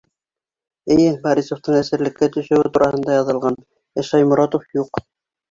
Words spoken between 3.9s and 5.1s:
ә Шайморатов— юҡ.